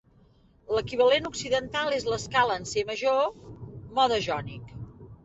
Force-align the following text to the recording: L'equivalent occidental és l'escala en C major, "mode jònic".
L'equivalent 0.75 1.27
occidental 1.29 1.95
és 1.97 2.07
l'escala 2.11 2.55
en 2.61 2.65
C 2.71 2.85
major, 2.93 3.21
"mode 4.01 4.19
jònic". 4.31 4.73